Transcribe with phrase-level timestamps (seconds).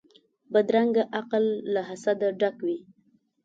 [0.51, 2.77] بدرنګه عقل له حسده ډک وي